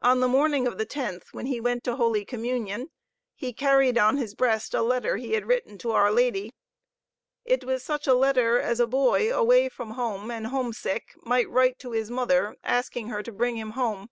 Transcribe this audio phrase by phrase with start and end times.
[0.00, 2.90] On the morning of the 10th when he went to Holy Communion,
[3.36, 6.52] he carried on his breast a letter he had written to our Lady.
[7.44, 11.78] It was such a letter as a boy, away from home, and homesick, might write
[11.78, 14.08] to his mother, asking her to bring him home.